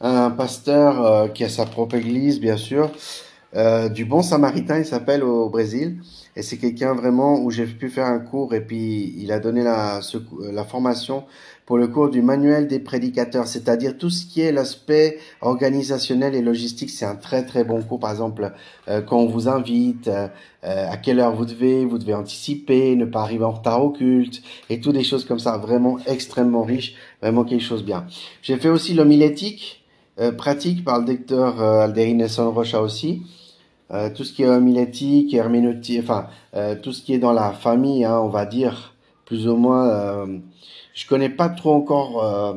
un 0.00 0.30
pasteur 0.30 1.04
euh, 1.04 1.28
qui 1.28 1.44
a 1.44 1.48
sa 1.48 1.66
propre 1.66 1.96
église, 1.96 2.38
bien 2.40 2.56
sûr, 2.56 2.90
euh, 3.56 3.88
du 3.88 4.04
Bon 4.04 4.22
Samaritain, 4.22 4.78
il 4.78 4.86
s'appelle 4.86 5.22
au 5.22 5.48
Brésil. 5.48 5.98
Et 6.36 6.42
c'est 6.42 6.56
quelqu'un 6.58 6.94
vraiment 6.94 7.40
où 7.40 7.50
j'ai 7.50 7.66
pu 7.66 7.88
faire 7.88 8.06
un 8.06 8.18
cours 8.18 8.54
et 8.54 8.60
puis 8.60 9.14
il 9.16 9.30
a 9.30 9.38
donné 9.38 9.62
la, 9.62 10.00
la 10.40 10.64
formation 10.64 11.24
pour 11.66 11.78
le 11.78 11.88
cours 11.88 12.10
du 12.10 12.20
manuel 12.20 12.66
des 12.68 12.78
prédicateurs, 12.78 13.46
c'est-à-dire 13.46 13.96
tout 13.96 14.10
ce 14.10 14.26
qui 14.26 14.42
est 14.42 14.52
l'aspect 14.52 15.18
organisationnel 15.40 16.34
et 16.34 16.42
logistique. 16.42 16.90
C'est 16.90 17.06
un 17.06 17.14
très 17.14 17.46
très 17.46 17.64
bon 17.64 17.82
cours. 17.82 18.00
Par 18.00 18.10
exemple, 18.10 18.52
euh, 18.88 19.00
quand 19.00 19.18
on 19.18 19.28
vous 19.28 19.48
invite, 19.48 20.08
euh, 20.08 20.28
à 20.62 20.96
quelle 20.96 21.20
heure 21.20 21.34
vous 21.34 21.46
devez, 21.46 21.84
vous 21.84 21.98
devez 21.98 22.14
anticiper, 22.14 22.96
ne 22.96 23.04
pas 23.04 23.22
arriver 23.22 23.44
en 23.44 23.52
retard 23.52 23.82
au 23.82 23.90
culte 23.90 24.42
et 24.68 24.80
tout 24.80 24.92
des 24.92 25.04
choses 25.04 25.24
comme 25.24 25.38
ça. 25.38 25.56
Vraiment 25.56 25.98
extrêmement 26.06 26.64
riche, 26.64 26.94
vraiment 27.22 27.44
quelque 27.44 27.64
chose 27.64 27.84
bien. 27.84 28.06
J'ai 28.42 28.56
fait 28.56 28.68
aussi 28.68 28.94
l'homilétique 28.94 29.84
pratique 30.38 30.84
par 30.84 31.00
le 31.00 31.06
docteur 31.06 31.60
Alderine 31.60 32.24
Rocha 32.38 32.80
aussi. 32.80 33.22
Euh, 33.90 34.08
tout 34.08 34.24
ce 34.24 34.32
qui 34.32 34.42
est 34.42 34.48
homilétique, 34.48 35.34
herméneutique, 35.34 36.00
enfin 36.02 36.28
euh, 36.54 36.74
tout 36.74 36.92
ce 36.92 37.02
qui 37.02 37.12
est 37.12 37.18
dans 37.18 37.34
la 37.34 37.52
famille, 37.52 38.04
hein, 38.04 38.18
on 38.18 38.30
va 38.30 38.46
dire 38.46 38.94
plus 39.26 39.46
ou 39.46 39.56
moins. 39.56 39.88
Euh, 39.88 40.38
je 40.94 41.06
connais 41.06 41.28
pas 41.28 41.50
trop 41.50 41.72
encore 41.72 42.24
euh, 42.24 42.54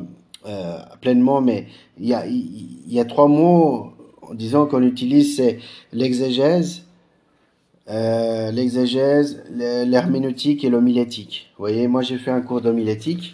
euh, 0.47 0.77
pleinement, 1.01 1.41
mais 1.41 1.67
il 1.99 2.07
y 2.07 2.13
a, 2.13 2.25
il 2.25 2.91
y 2.91 2.99
a 2.99 3.05
trois 3.05 3.27
mots, 3.27 3.91
disons 4.33 4.67
qu'on 4.67 4.83
utilise, 4.83 5.35
c'est 5.35 5.59
l'exégèse, 5.91 6.83
l'exégèse, 7.89 9.43
l'herméneutique 9.51 10.63
et 10.63 10.69
l'homilétique. 10.69 11.51
Vous 11.57 11.63
voyez, 11.63 11.87
moi 11.87 12.03
j'ai 12.03 12.17
fait 12.17 12.31
un 12.31 12.41
cours 12.41 12.61
d'homilétique, 12.61 13.33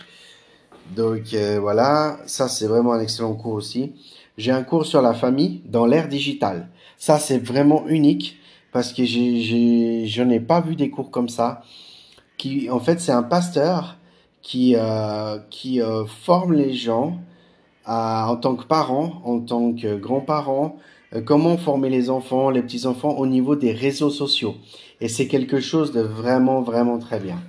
donc 0.96 1.36
voilà, 1.60 2.18
ça 2.26 2.48
c'est 2.48 2.68
vraiment 2.68 2.94
un 2.94 3.02
excellent 3.02 3.34
cours 3.36 3.54
aussi. 3.54 3.94
J'ai 4.38 4.52
un 4.52 4.64
cours 4.64 4.86
sur 4.86 5.02
la 5.02 5.14
famille 5.14 5.62
dans 5.66 5.86
l'ère 5.86 6.08
digitale. 6.08 6.70
Ça, 7.06 7.20
c'est 7.20 7.38
vraiment 7.38 7.86
unique 7.90 8.38
parce 8.72 8.94
que 8.94 9.04
je 9.04 10.24
n'ai 10.24 10.40
pas 10.40 10.62
vu 10.62 10.78
des 10.78 10.90
cours 10.90 11.12
comme 11.12 11.28
ça. 11.28 11.62
Qui, 12.38 12.70
en 12.70 12.80
fait, 12.80 13.02
c'est 13.02 13.12
un 13.12 13.24
pasteur 13.24 13.98
qui, 14.42 14.78
euh, 14.78 15.38
qui 15.50 15.82
euh, 15.82 16.06
forme 16.06 16.54
les 16.54 16.74
gens 16.74 17.20
en 17.86 18.38
tant 18.38 18.56
que 18.56 18.64
parents, 18.64 19.22
en 19.26 19.42
tant 19.42 19.74
que 19.74 19.98
grands-parents, 19.98 20.78
euh, 21.14 21.20
comment 21.20 21.58
former 21.58 21.90
les 21.90 22.10
enfants, 22.10 22.50
les 22.50 22.62
petits-enfants 22.62 23.18
au 23.18 23.28
niveau 23.28 23.58
des 23.58 23.74
réseaux 23.74 24.10
sociaux. 24.10 24.56
Et 25.02 25.10
c'est 25.10 25.28
quelque 25.28 25.60
chose 25.60 25.92
de 25.92 26.00
vraiment, 26.00 26.62
vraiment 26.62 27.00
très 27.00 27.20
bien. 27.20 27.42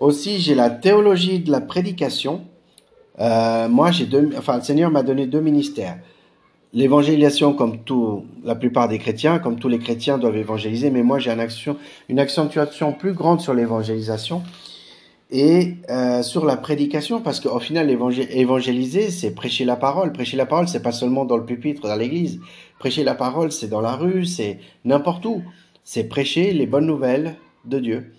Aussi, 0.00 0.38
j'ai 0.38 0.54
la 0.54 0.68
théologie 0.68 1.38
de 1.38 1.50
la 1.50 1.62
prédication. 1.62 2.42
Moi, 3.18 3.90
j'ai 3.90 4.04
deux, 4.04 4.28
enfin, 4.36 4.58
le 4.58 4.62
Seigneur 4.62 4.90
m'a 4.90 5.02
donné 5.02 5.26
deux 5.26 5.40
ministères 5.40 5.96
l'évangélisation, 6.72 7.52
comme 7.52 7.78
tout, 7.78 8.24
la 8.44 8.54
plupart 8.54 8.88
des 8.88 8.98
chrétiens, 8.98 9.38
comme 9.38 9.58
tous 9.58 9.68
les 9.68 9.78
chrétiens 9.78 10.18
doivent 10.18 10.36
évangéliser, 10.36 10.90
mais 10.90 11.02
moi 11.02 11.18
j'ai 11.18 11.32
une, 12.08 12.18
accentuation 12.18 12.92
plus 12.92 13.12
grande 13.12 13.40
sur 13.40 13.54
l'évangélisation 13.54 14.42
et 15.30 15.76
euh, 15.90 16.22
sur 16.22 16.44
la 16.44 16.56
prédication, 16.56 17.20
parce 17.20 17.40
qu'au 17.40 17.60
final, 17.60 17.88
évangéliser, 17.90 19.10
c'est 19.10 19.30
prêcher 19.32 19.64
la 19.64 19.76
parole. 19.76 20.12
Prêcher 20.12 20.36
la 20.36 20.46
parole, 20.46 20.66
c'est 20.66 20.82
pas 20.82 20.90
seulement 20.90 21.24
dans 21.24 21.36
le 21.36 21.44
pupitre, 21.44 21.82
dans 21.82 21.94
l'église. 21.94 22.40
Prêcher 22.80 23.04
la 23.04 23.14
parole, 23.14 23.52
c'est 23.52 23.68
dans 23.68 23.80
la 23.80 23.94
rue, 23.94 24.24
c'est 24.24 24.58
n'importe 24.84 25.24
où. 25.26 25.42
C'est 25.84 26.04
prêcher 26.04 26.52
les 26.52 26.66
bonnes 26.66 26.86
nouvelles 26.86 27.36
de 27.64 27.78
Dieu. 27.78 28.12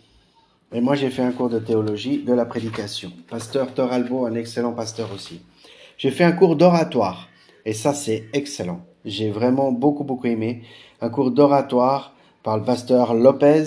Et 0.74 0.80
moi, 0.80 0.96
j'ai 0.96 1.10
fait 1.10 1.22
un 1.22 1.34
cours 1.34 1.50
de 1.50 1.60
théologie 1.60 2.24
de 2.24 2.32
la 2.32 2.46
prédication. 2.46 3.12
Pasteur 3.30 3.74
Toralbo, 3.74 4.26
un 4.26 4.36
excellent 4.36 4.72
pasteur 4.72 5.10
aussi. 5.14 5.42
J'ai 5.98 6.12
fait 6.12 6.24
un 6.24 6.32
cours 6.32 6.56
d'oratoire. 6.56 7.28
Et 7.66 7.74
ça, 7.74 7.94
c'est 7.94 8.26
excellent. 8.34 8.82
J'ai 9.06 9.30
vraiment 9.30 9.72
beaucoup, 9.72 10.04
beaucoup 10.04 10.28
aimé. 10.28 10.64
Un 11.02 11.10
cours 11.10 11.32
d'oratoire 11.32 12.14
par 12.44 12.58
le 12.58 12.64
pasteur 12.64 13.14
Lopez, 13.14 13.64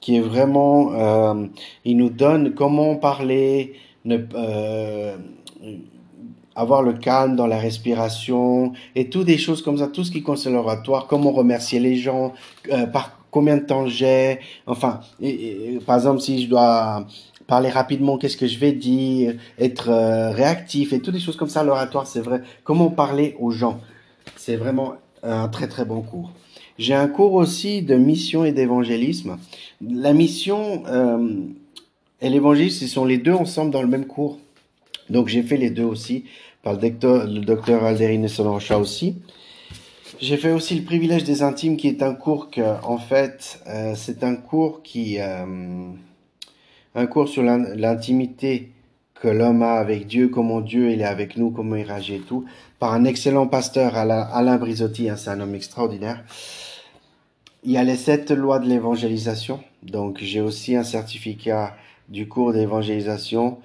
qui 0.00 0.16
est 0.16 0.20
vraiment, 0.20 0.92
euh, 0.94 1.46
il 1.84 1.96
nous 1.96 2.10
donne 2.10 2.54
comment 2.54 2.96
parler, 2.96 3.74
euh, 4.08 5.16
avoir 6.54 6.82
le 6.82 6.94
calme 6.94 7.36
dans 7.36 7.46
la 7.46 7.58
respiration 7.58 8.72
et 8.94 9.10
tout 9.10 9.24
des 9.24 9.38
choses 9.38 9.62
comme 9.62 9.78
ça, 9.78 9.88
tout 9.88 10.04
ce 10.04 10.10
qui 10.10 10.22
concerne 10.22 10.54
l'oratoire, 10.54 11.06
comment 11.06 11.32
remercier 11.32 11.80
les 11.80 11.96
gens, 11.96 12.32
euh, 12.72 12.86
par 12.86 13.18
combien 13.30 13.56
de 13.56 13.62
temps 13.62 13.86
j'ai, 13.86 14.40
enfin, 14.66 15.00
par 15.86 15.96
exemple, 15.96 16.20
si 16.20 16.42
je 16.42 16.48
dois 16.48 17.06
parler 17.50 17.68
rapidement, 17.68 18.16
qu'est-ce 18.16 18.36
que 18.36 18.46
je 18.46 18.60
vais 18.60 18.70
dire, 18.70 19.34
être 19.58 19.90
euh, 19.90 20.30
réactif 20.30 20.92
et 20.92 21.00
toutes 21.00 21.14
des 21.14 21.20
choses 21.20 21.36
comme 21.36 21.48
ça. 21.48 21.64
L'oratoire, 21.64 22.06
c'est 22.06 22.20
vrai. 22.20 22.42
Comment 22.62 22.90
parler 22.90 23.34
aux 23.40 23.50
gens? 23.50 23.80
C'est 24.36 24.54
vraiment 24.54 24.94
un 25.24 25.48
très 25.48 25.66
très 25.66 25.84
bon 25.84 26.00
cours. 26.00 26.30
J'ai 26.78 26.94
un 26.94 27.08
cours 27.08 27.34
aussi 27.34 27.82
de 27.82 27.96
mission 27.96 28.44
et 28.44 28.52
d'évangélisme. 28.52 29.36
La 29.80 30.12
mission 30.12 30.84
euh, 30.86 31.40
et 32.20 32.30
l'évangélisme, 32.30 32.86
ce 32.86 32.86
sont 32.86 33.04
les 33.04 33.18
deux 33.18 33.34
ensemble 33.34 33.72
dans 33.72 33.82
le 33.82 33.88
même 33.88 34.06
cours. 34.06 34.38
Donc 35.10 35.26
j'ai 35.26 35.42
fait 35.42 35.56
les 35.56 35.70
deux 35.70 35.88
aussi, 35.94 36.26
par 36.62 36.74
le 36.74 36.78
docteur, 36.78 37.26
le 37.26 37.84
Alderine 37.84 38.28
Soloncha 38.28 38.78
aussi. 38.78 39.16
J'ai 40.20 40.36
fait 40.36 40.52
aussi 40.52 40.76
le 40.76 40.84
privilège 40.84 41.24
des 41.24 41.42
intimes, 41.42 41.76
qui 41.76 41.88
est 41.88 42.02
un 42.02 42.14
cours 42.14 42.48
que, 42.48 42.60
en 42.84 42.98
fait, 42.98 43.60
euh, 43.66 43.94
c'est 43.96 44.22
un 44.22 44.36
cours 44.36 44.82
qui 44.82 45.18
un 46.94 47.06
cours 47.06 47.28
sur 47.28 47.42
l'intimité 47.42 48.72
que 49.14 49.28
l'homme 49.28 49.62
a 49.62 49.74
avec 49.74 50.06
Dieu, 50.06 50.28
comment 50.28 50.60
Dieu 50.60 50.90
est 50.90 51.04
avec 51.04 51.36
nous, 51.36 51.50
comment 51.50 51.76
il 51.76 51.84
réagit 51.84 52.16
et 52.16 52.20
tout, 52.20 52.46
par 52.78 52.94
un 52.94 53.04
excellent 53.04 53.46
pasteur, 53.46 53.94
Alain, 53.96 54.22
Alain 54.32 54.56
Brisotti, 54.56 55.10
hein, 55.10 55.16
c'est 55.16 55.30
un 55.30 55.40
homme 55.40 55.54
extraordinaire. 55.54 56.24
Il 57.62 57.72
y 57.72 57.76
a 57.76 57.84
les 57.84 57.96
sept 57.96 58.30
lois 58.30 58.58
de 58.58 58.66
l'évangélisation, 58.66 59.62
donc 59.82 60.18
j'ai 60.22 60.40
aussi 60.40 60.74
un 60.74 60.84
certificat 60.84 61.76
du 62.08 62.26
cours 62.26 62.54
d'évangélisation, 62.54 63.58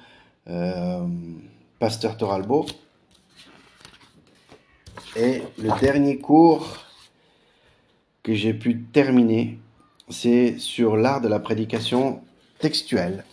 euh, 0.50 1.00
pasteur 1.80 2.18
Toralbo. 2.18 2.66
Et 5.16 5.42
le 5.58 5.80
dernier 5.80 6.18
cours 6.18 6.86
que 8.22 8.34
j'ai 8.34 8.54
pu 8.54 8.82
terminer, 8.82 9.58
c'est 10.10 10.60
sur 10.60 10.98
l'art 10.98 11.22
de 11.22 11.30
la 11.30 11.40
prédication 11.40 12.22
textuel. 12.60 13.24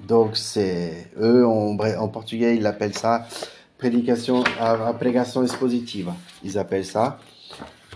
Donc, 0.00 0.36
c'est 0.36 1.08
eux 1.18 1.46
en, 1.46 2.08
portugais, 2.08 2.56
ils 2.56 2.66
appellent 2.66 2.96
ça 2.96 3.26
prédication, 3.78 4.44
prédication 4.98 5.42
expositive. 5.42 6.12
Ils 6.44 6.56
appellent 6.56 6.84
ça. 6.84 7.18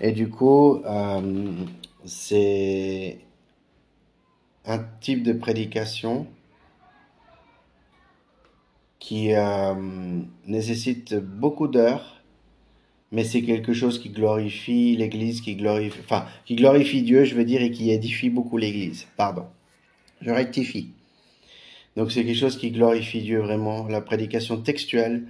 Et 0.00 0.12
du 0.12 0.28
coup, 0.28 0.82
euh, 0.84 1.52
c'est 2.04 3.18
un 4.64 4.78
type 5.00 5.22
de 5.22 5.32
prédication 5.32 6.26
qui 8.98 9.32
euh, 9.32 9.74
nécessite 10.46 11.14
beaucoup 11.14 11.68
d'heures, 11.68 12.20
mais 13.12 13.22
c'est 13.22 13.42
quelque 13.42 13.72
chose 13.72 14.00
qui 14.00 14.10
glorifie 14.10 14.96
l'Église, 14.96 15.40
qui 15.40 15.54
glorifie, 15.54 16.00
enfin, 16.00 16.26
qui 16.44 16.56
glorifie 16.56 17.02
Dieu, 17.02 17.24
je 17.24 17.36
veux 17.36 17.44
dire, 17.44 17.62
et 17.62 17.70
qui 17.70 17.92
édifie 17.92 18.30
beaucoup 18.30 18.56
l'Église. 18.56 19.06
Pardon. 19.16 19.46
Je 20.20 20.30
rectifie. 20.30 20.90
Donc 21.96 22.12
c'est 22.12 22.24
quelque 22.24 22.38
chose 22.38 22.58
qui 22.58 22.70
glorifie 22.70 23.22
Dieu 23.22 23.40
vraiment, 23.40 23.86
la 23.88 24.00
prédication 24.00 24.58
textuelle. 24.58 25.24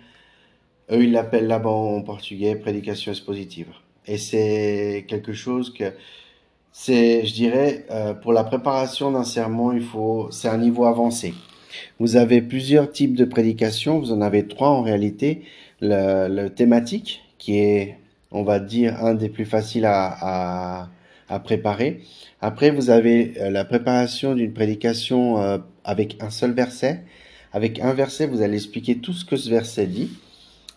Eux, 0.90 1.04
ils 1.04 1.12
l'appellent 1.12 1.46
là-bas 1.46 1.70
en 1.70 2.02
portugais 2.02 2.56
prédication 2.56 3.12
expositive. 3.12 3.68
Et 4.06 4.18
c'est 4.18 5.04
quelque 5.08 5.32
chose 5.32 5.72
que 5.72 5.92
c'est, 6.72 7.24
je 7.24 7.32
dirais, 7.32 7.86
euh, 7.90 8.14
pour 8.14 8.32
la 8.32 8.44
préparation 8.44 9.10
d'un 9.10 9.24
sermon, 9.24 9.72
il 9.72 9.82
faut, 9.82 10.28
c'est 10.30 10.48
un 10.48 10.58
niveau 10.58 10.84
avancé. 10.84 11.34
Vous 11.98 12.16
avez 12.16 12.42
plusieurs 12.42 12.92
types 12.92 13.14
de 13.14 13.24
prédication, 13.24 13.98
vous 13.98 14.12
en 14.12 14.20
avez 14.20 14.46
trois 14.46 14.68
en 14.68 14.82
réalité. 14.82 15.42
Le, 15.80 16.48
thématique, 16.48 17.22
qui 17.38 17.58
est, 17.58 17.98
on 18.30 18.42
va 18.42 18.60
dire, 18.60 19.02
un 19.04 19.14
des 19.14 19.28
plus 19.28 19.44
faciles 19.44 19.86
à, 19.86 20.88
à 21.28 21.40
préparer. 21.40 22.02
Après, 22.40 22.70
vous 22.70 22.90
avez 22.90 23.34
euh, 23.40 23.50
la 23.50 23.64
préparation 23.64 24.34
d'une 24.34 24.52
prédication 24.52 25.40
euh, 25.40 25.58
avec 25.84 26.16
un 26.20 26.30
seul 26.30 26.52
verset. 26.52 27.02
Avec 27.52 27.80
un 27.80 27.92
verset, 27.94 28.26
vous 28.26 28.42
allez 28.42 28.56
expliquer 28.56 28.98
tout 28.98 29.12
ce 29.12 29.24
que 29.24 29.36
ce 29.36 29.48
verset 29.48 29.86
dit. 29.86 30.10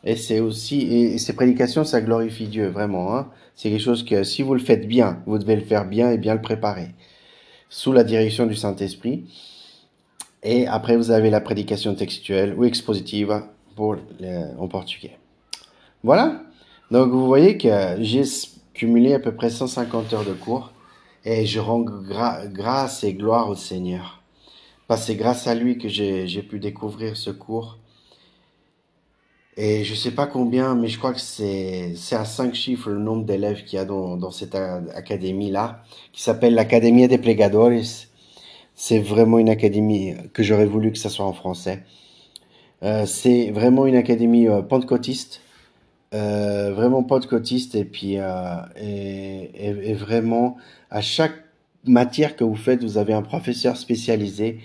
Et 0.04 0.16
c'est 0.16 0.40
aussi, 0.40 0.82
et, 0.82 1.18
ces 1.18 1.34
prédications, 1.34 1.84
ça 1.84 2.02
glorifie 2.02 2.48
Dieu, 2.48 2.68
vraiment. 2.68 3.16
Hein. 3.16 3.30
C'est 3.56 3.70
quelque 3.70 3.84
chose 3.84 4.06
que 4.06 4.24
si 4.24 4.42
vous 4.42 4.54
le 4.54 4.62
faites 4.62 4.88
bien, 4.88 5.22
vous 5.26 5.38
devez 5.38 5.56
le 5.56 5.64
faire 5.64 5.86
bien 5.86 6.12
et 6.12 6.18
bien 6.18 6.34
le 6.34 6.42
préparer. 6.42 6.90
Sous 7.70 7.92
la 7.92 8.04
direction 8.04 8.46
du 8.46 8.56
Saint-Esprit. 8.56 9.26
Et 10.42 10.68
après, 10.68 10.96
vous 10.96 11.12
avez 11.12 11.30
la 11.30 11.42
prédication 11.42 11.94
textuelle 11.96 12.54
ou 12.58 12.64
expositive 12.64 13.44
pour 13.76 13.98
en 14.58 14.68
portugais. 14.68 15.18
Voilà. 16.04 16.44
Donc, 16.92 17.12
vous 17.12 17.26
voyez 17.26 17.58
que 17.58 17.98
j'ai 18.00 18.24
cumulé 18.80 19.14
à 19.14 19.20
peu 19.20 19.34
près 19.34 19.50
150 19.50 20.14
heures 20.14 20.24
de 20.24 20.32
cours 20.32 20.72
et 21.26 21.46
je 21.46 21.60
rends 21.60 21.82
grâce 21.82 23.04
et 23.04 23.14
gloire 23.14 23.50
au 23.50 23.56
Seigneur. 23.56 24.24
C'est 24.96 25.16
grâce 25.16 25.48
à 25.48 25.54
lui 25.54 25.78
que 25.78 25.90
j'ai 25.90 26.44
pu 26.44 26.60
découvrir 26.60 27.18
ce 27.18 27.30
cours. 27.30 27.78
Et 29.58 29.84
je 29.84 29.94
sais 29.94 30.12
pas 30.12 30.28
combien, 30.28 30.76
mais 30.76 30.88
je 30.88 30.98
crois 30.98 31.14
que 31.14 31.20
c'est 31.20 31.94
à 32.14 32.24
cinq 32.24 32.56
chiffres 32.56 32.90
le 32.90 33.00
nombre 33.00 33.26
d'élèves 33.26 33.66
qu'il 33.66 33.76
y 33.76 33.82
a 33.82 33.86
dans, 33.86 34.16
dans 34.16 34.32
cette 34.32 34.56
académie-là, 34.56 35.84
qui 36.14 36.22
s'appelle 36.22 36.56
l'Académie 36.56 37.10
des 37.10 37.18
Plegadores. 37.18 38.06
C'est 38.76 39.00
vraiment 39.00 39.40
une 39.40 39.50
académie 39.50 40.16
que 40.34 40.42
j'aurais 40.42 40.66
voulu 40.66 40.94
que 40.94 40.98
ça 40.98 41.10
soit 41.10 41.26
en 41.26 41.34
français. 41.34 41.84
Euh, 42.84 43.06
c'est 43.06 43.52
vraiment 43.52 43.86
une 43.88 43.98
académie 43.98 44.48
euh, 44.48 44.62
pentecôtiste, 44.62 45.42
euh, 46.14 46.74
vraiment 46.74 47.04
pentecôtiste, 47.04 47.76
et 47.76 47.86
puis 47.86 48.18
euh, 48.18 48.56
et, 48.76 49.52
et, 49.56 49.90
et, 49.92 49.94
vraiment 49.94 50.58
à 50.90 51.02
chaque 51.02 51.44
matière 51.86 52.36
que 52.36 52.44
vous 52.44 52.56
faites, 52.56 52.84
vous 52.84 52.98
avez 52.98 53.14
un 53.14 53.22
professeur 53.22 53.78
spécialisé 53.78 54.60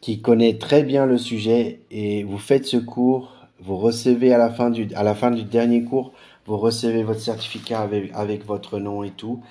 qui 0.00 0.20
connaît 0.20 0.58
très 0.58 0.82
bien 0.84 1.06
le 1.06 1.18
sujet, 1.18 1.80
et 1.90 2.22
vous 2.24 2.38
faites 2.38 2.66
ce 2.66 2.76
cours 2.76 3.36
vous 3.60 3.76
recevez 3.76 4.32
à 4.32 4.38
la 4.38 4.50
fin 4.50 4.70
du, 4.70 4.88
à 4.94 5.02
la 5.02 5.14
fin 5.14 5.30
du 5.30 5.44
dernier 5.44 5.82
cours, 5.84 6.12
vous 6.46 6.58
recevez 6.58 7.02
votre 7.02 7.20
certificat 7.20 7.80
avec, 7.80 8.12
avec 8.14 8.44
votre 8.44 8.78
nom 8.78 9.02
et 9.02 9.10
tout. 9.10 9.42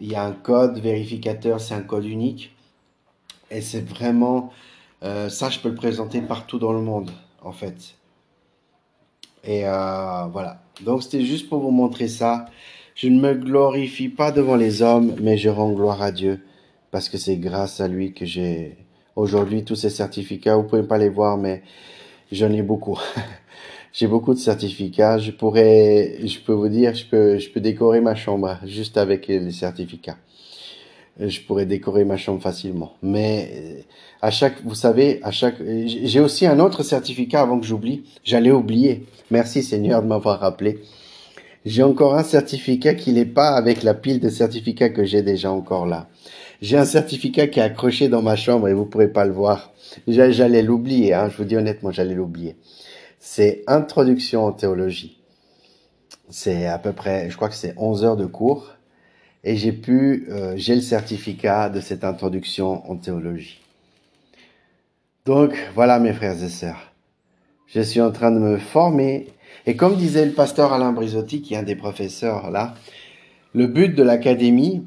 Il 0.00 0.10
y 0.10 0.14
a 0.14 0.24
un 0.24 0.32
code 0.32 0.78
vérificateur, 0.78 1.60
c'est 1.60 1.74
un 1.74 1.82
code 1.82 2.06
unique. 2.06 2.54
Et 3.50 3.60
c'est 3.60 3.86
vraiment, 3.86 4.50
euh, 5.02 5.28
ça 5.28 5.50
je 5.50 5.58
peux 5.58 5.68
le 5.68 5.74
présenter 5.74 6.22
partout 6.22 6.58
dans 6.58 6.72
le 6.72 6.80
monde, 6.80 7.10
en 7.42 7.52
fait. 7.52 7.96
Et 9.44 9.66
euh, 9.66 10.24
voilà. 10.32 10.62
Donc 10.84 11.02
c'était 11.02 11.24
juste 11.24 11.48
pour 11.48 11.60
vous 11.60 11.70
montrer 11.70 12.08
ça. 12.08 12.46
Je 12.94 13.08
ne 13.08 13.20
me 13.20 13.34
glorifie 13.34 14.08
pas 14.08 14.32
devant 14.32 14.56
les 14.56 14.82
hommes, 14.82 15.14
mais 15.20 15.38
je 15.38 15.48
rends 15.48 15.72
gloire 15.72 16.02
à 16.02 16.12
Dieu 16.12 16.40
parce 16.90 17.08
que 17.08 17.18
c'est 17.18 17.36
grâce 17.36 17.80
à 17.80 17.88
lui 17.88 18.12
que 18.12 18.26
j'ai 18.26 18.76
aujourd'hui 19.16 19.64
tous 19.64 19.76
ces 19.76 19.90
certificats. 19.90 20.56
Vous 20.56 20.64
pouvez 20.64 20.82
pas 20.82 20.98
les 20.98 21.08
voir, 21.08 21.36
mais 21.36 21.62
j'en 22.32 22.52
ai 22.52 22.62
beaucoup. 22.62 22.98
J'ai 23.92 24.06
beaucoup 24.06 24.34
de 24.34 24.38
certificats. 24.38 25.18
Je 25.18 25.32
pourrais, 25.32 26.18
je 26.24 26.38
peux 26.38 26.52
vous 26.52 26.68
dire, 26.68 26.94
je 26.94 27.04
peux, 27.06 27.38
je 27.38 27.50
peux 27.50 27.58
décorer 27.58 28.00
ma 28.00 28.14
chambre 28.14 28.56
juste 28.64 28.96
avec 28.96 29.26
les 29.26 29.50
certificats. 29.50 30.16
Je 31.20 31.40
pourrais 31.40 31.66
décorer 31.66 32.04
ma 32.04 32.16
chambre 32.16 32.42
facilement. 32.42 32.94
Mais 33.02 33.50
euh, 33.54 33.80
à 34.22 34.30
chaque, 34.30 34.62
vous 34.64 34.74
savez, 34.74 35.20
à 35.22 35.30
chaque, 35.30 35.56
j'ai 35.62 36.20
aussi 36.20 36.46
un 36.46 36.58
autre 36.58 36.82
certificat 36.82 37.42
avant 37.42 37.60
que 37.60 37.66
j'oublie. 37.66 38.04
J'allais 38.24 38.50
oublier. 38.50 39.06
Merci 39.30 39.62
Seigneur 39.62 40.02
de 40.02 40.08
m'avoir 40.08 40.40
rappelé. 40.40 40.80
J'ai 41.66 41.82
encore 41.82 42.14
un 42.14 42.22
certificat 42.22 42.94
qui 42.94 43.12
n'est 43.12 43.26
pas 43.26 43.50
avec 43.50 43.82
la 43.82 43.92
pile 43.92 44.18
de 44.18 44.30
certificats 44.30 44.88
que 44.88 45.04
j'ai 45.04 45.22
déjà 45.22 45.50
encore 45.50 45.86
là. 45.86 46.08
J'ai 46.62 46.78
un 46.78 46.86
certificat 46.86 47.48
qui 47.48 47.60
est 47.60 47.62
accroché 47.62 48.08
dans 48.08 48.22
ma 48.22 48.36
chambre 48.36 48.68
et 48.68 48.74
vous 48.74 48.86
pourrez 48.86 49.08
pas 49.08 49.26
le 49.26 49.32
voir. 49.32 49.72
J'allais 50.08 50.62
l'oublier, 50.62 51.12
hein, 51.12 51.28
je 51.30 51.36
vous 51.36 51.44
dis 51.44 51.56
honnêtement, 51.56 51.90
j'allais 51.90 52.14
l'oublier 52.14 52.56
c'est 53.20 53.62
Introduction 53.68 54.46
en 54.46 54.52
théologie. 54.52 55.20
C'est 56.30 56.66
à 56.66 56.78
peu 56.78 56.92
près, 56.92 57.30
je 57.30 57.36
crois 57.36 57.48
que 57.48 57.54
c'est 57.54 57.74
11 57.76 58.04
heures 58.04 58.16
de 58.16 58.26
cours. 58.26 58.72
Et 59.42 59.56
j'ai 59.56 59.72
pu, 59.72 60.26
euh, 60.28 60.54
j'ai 60.56 60.74
le 60.74 60.80
certificat 60.80 61.70
de 61.70 61.80
cette 61.80 62.04
introduction 62.04 62.88
en 62.90 62.96
théologie. 62.96 63.60
Donc 65.24 65.54
voilà 65.74 65.98
mes 65.98 66.12
frères 66.12 66.42
et 66.42 66.48
sœurs. 66.48 66.92
Je 67.66 67.80
suis 67.80 68.00
en 68.00 68.10
train 68.10 68.32
de 68.32 68.38
me 68.38 68.58
former. 68.58 69.28
Et 69.66 69.76
comme 69.76 69.96
disait 69.96 70.26
le 70.26 70.32
pasteur 70.32 70.72
Alain 70.72 70.92
Brizotti, 70.92 71.40
qui 71.40 71.54
est 71.54 71.58
un 71.58 71.62
des 71.62 71.76
professeurs 71.76 72.50
là, 72.50 72.74
le 73.54 73.66
but 73.66 73.94
de 73.94 74.02
l'académie, 74.02 74.84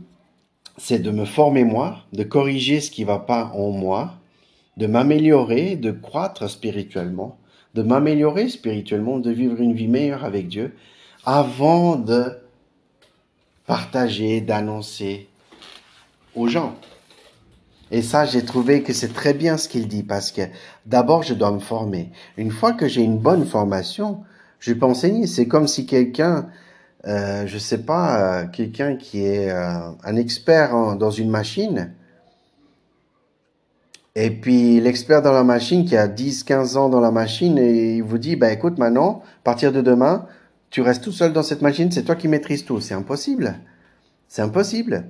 c'est 0.77 0.99
de 0.99 1.11
me 1.11 1.25
former 1.25 1.63
moi, 1.63 1.99
de 2.13 2.23
corriger 2.23 2.79
ce 2.79 2.91
qui 2.91 3.03
va 3.03 3.19
pas 3.19 3.51
en 3.53 3.71
moi, 3.71 4.15
de 4.77 4.87
m'améliorer, 4.87 5.75
de 5.75 5.91
croître 5.91 6.49
spirituellement, 6.49 7.37
de 7.73 7.83
m'améliorer 7.83 8.49
spirituellement, 8.49 9.19
de 9.19 9.31
vivre 9.31 9.59
une 9.59 9.73
vie 9.73 9.87
meilleure 9.87 10.25
avec 10.25 10.47
Dieu, 10.47 10.75
avant 11.25 11.95
de 11.95 12.37
partager, 13.65 14.41
d'annoncer 14.41 15.29
aux 16.35 16.47
gens. 16.47 16.75
Et 17.91 18.01
ça, 18.01 18.25
j'ai 18.25 18.43
trouvé 18.43 18.81
que 18.81 18.93
c'est 18.93 19.13
très 19.13 19.33
bien 19.33 19.57
ce 19.57 19.69
qu'il 19.69 19.87
dit, 19.87 20.03
parce 20.03 20.31
que 20.31 20.41
d'abord, 20.85 21.23
je 21.23 21.33
dois 21.33 21.51
me 21.51 21.59
former. 21.59 22.11
Une 22.37 22.51
fois 22.51 22.73
que 22.73 22.87
j'ai 22.87 23.01
une 23.01 23.19
bonne 23.19 23.45
formation, 23.45 24.23
je 24.59 24.73
peux 24.73 24.85
enseigner. 24.85 25.27
C'est 25.27 25.47
comme 25.47 25.67
si 25.67 25.85
quelqu'un, 25.85 26.47
euh, 27.05 27.45
je 27.45 27.57
sais 27.57 27.83
pas, 27.83 28.41
euh, 28.41 28.47
quelqu'un 28.47 28.95
qui 28.95 29.25
est 29.25 29.51
euh, 29.51 29.91
un 30.03 30.15
expert 30.15 30.95
dans 30.97 31.11
une 31.11 31.29
machine, 31.29 31.93
et 34.15 34.29
puis 34.29 34.79
l'expert 34.79 35.21
dans 35.23 35.31
la 35.31 35.43
machine 35.43 35.85
qui 35.85 35.97
a 35.97 36.07
10, 36.07 36.43
15 36.43 36.77
ans 36.77 36.89
dans 36.89 36.99
la 36.99 37.09
machine 37.09 37.57
et 37.57 37.95
il 37.95 38.03
vous 38.03 38.19
dit, 38.19 38.35
bah 38.35 38.51
écoute 38.51 38.77
maintenant, 38.77 39.23
à 39.39 39.43
partir 39.43 39.71
de 39.71 39.81
demain, 39.81 40.27
tu 40.73 40.81
restes 40.81 41.03
tout 41.03 41.11
seul 41.11 41.33
dans 41.33 41.43
cette 41.43 41.61
machine, 41.61 41.91
c'est 41.91 42.01
toi 42.01 42.15
qui 42.15 42.27
maîtrises 42.27 42.65
tout. 42.65 42.81
C'est 42.81 42.95
impossible. 42.95 43.59
C'est 44.27 44.41
impossible. 44.41 45.05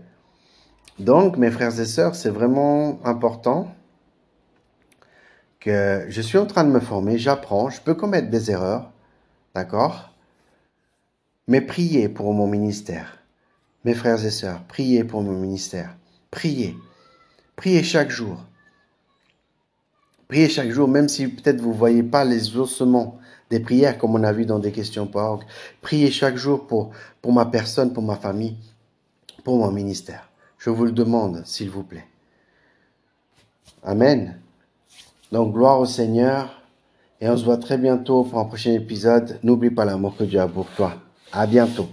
Donc, 1.00 1.38
mes 1.38 1.50
frères 1.50 1.80
et 1.80 1.86
sœurs, 1.86 2.16
c'est 2.16 2.30
vraiment 2.30 3.00
important 3.06 3.74
que 5.62 6.06
je 6.10 6.22
suis 6.22 6.38
en 6.38 6.46
train 6.46 6.66
de 6.66 6.70
me 6.70 6.82
former, 6.82 7.18
j'apprends, 7.18 7.70
je 7.70 7.80
peux 7.80 7.94
commettre 7.94 8.30
des 8.30 8.52
erreurs, 8.52 8.92
d'accord? 9.56 10.14
Mais 11.48 11.62
priez 11.62 12.10
pour 12.10 12.34
mon 12.34 12.46
ministère. 12.46 13.20
Mes 13.86 13.94
frères 13.94 14.26
et 14.26 14.32
sœurs, 14.32 14.64
priez 14.68 15.06
pour 15.06 15.22
mon 15.22 15.40
ministère. 15.40 15.96
Priez. 16.30 16.76
Priez 17.56 17.84
chaque 17.84 18.12
jour. 18.12 18.44
Priez 20.28 20.50
chaque 20.50 20.72
jour, 20.72 20.90
même 20.90 21.08
si 21.08 21.30
peut-être 21.30 21.62
vous 21.62 21.74
voyez 21.74 22.04
pas 22.04 22.26
les 22.26 22.58
ossements 22.58 23.18
des 23.50 23.60
prières 23.60 23.98
comme 23.98 24.16
on 24.16 24.24
a 24.24 24.32
vu 24.32 24.46
dans 24.46 24.60
des 24.60 24.72
questions 24.72 25.08
pour 25.08 25.44
Priez 25.82 26.12
chaque 26.12 26.36
jour 26.36 26.66
pour, 26.68 26.92
pour 27.22 27.34
ma 27.34 27.46
personne, 27.46 27.94
pour 27.94 28.04
ma 28.04 28.16
famille, 28.16 28.58
pour 29.44 29.58
mon 29.58 29.72
ministère. 29.72 30.30
Je 30.58 30.70
vous 30.70 30.86
le 30.86 30.92
demande, 30.92 31.44
s'il 31.46 31.70
vous 31.70 31.84
plaît. 31.84 32.08
Amen. 33.84 34.40
Donc, 35.32 35.54
gloire 35.54 35.80
au 35.80 35.86
Seigneur. 35.86 36.62
Et 37.20 37.30
on 37.30 37.38
se 37.38 37.44
voit 37.44 37.58
très 37.58 37.78
bientôt 37.78 38.24
pour 38.24 38.40
un 38.40 38.46
prochain 38.46 38.74
épisode. 38.74 39.40
N'oublie 39.44 39.72
pas 39.72 39.86
l'amour 39.86 40.16
que 40.16 40.24
Dieu 40.24 40.40
a 40.40 40.48
pour 40.48 40.68
toi. 40.68 40.96
À 41.32 41.48
bientôt. 41.48 41.88